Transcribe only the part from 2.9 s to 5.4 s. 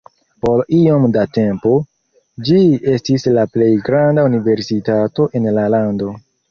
estis la plej granda universitato